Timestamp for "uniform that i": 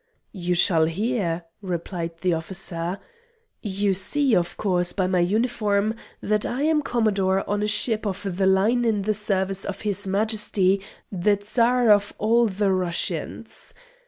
5.19-6.63